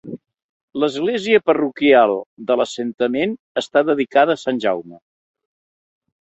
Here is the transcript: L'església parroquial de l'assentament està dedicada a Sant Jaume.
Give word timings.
L'església 0.83 1.41
parroquial 1.49 2.13
de 2.47 2.57
l'assentament 2.61 3.37
està 3.63 3.85
dedicada 3.91 4.37
a 4.39 4.43
Sant 4.47 4.63
Jaume. 4.65 4.99